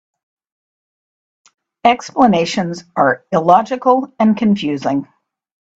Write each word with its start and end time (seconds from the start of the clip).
Explanations 1.83 2.85
are 2.95 3.23
illogical 3.31 4.11
and 4.19 4.35
confusing. 4.35 5.07